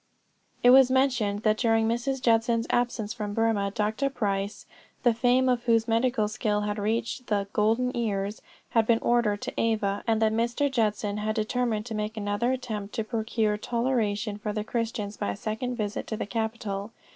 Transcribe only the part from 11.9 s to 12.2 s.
make